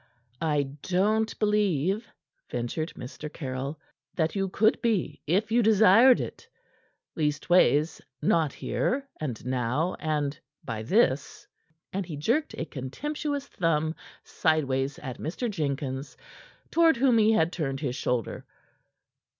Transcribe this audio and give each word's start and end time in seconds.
"I 0.41 0.63
don't 0.81 1.37
believe," 1.37 2.07
ventured 2.49 2.91
Mr. 2.97 3.31
Caryll, 3.31 3.79
"that 4.15 4.35
you 4.35 4.49
could 4.49 4.81
be 4.81 5.21
if 5.27 5.51
you 5.51 5.61
desired 5.61 6.19
it. 6.19 6.49
Leastways 7.15 8.01
not 8.19 8.51
here 8.51 9.07
and 9.19 9.45
now 9.45 9.93
and 9.99 10.39
by 10.65 10.81
this." 10.81 11.45
And 11.93 12.03
he 12.03 12.15
jerked 12.15 12.55
a 12.57 12.65
contemptuous 12.65 13.45
thumb 13.47 13.93
sideways 14.23 14.97
at 14.97 15.19
Mr. 15.19 15.47
Jenkins, 15.47 16.17
toward 16.71 16.97
whom 16.97 17.19
he 17.19 17.33
had 17.33 17.51
turned 17.53 17.81
his 17.81 17.95
shoulder. 17.95 18.43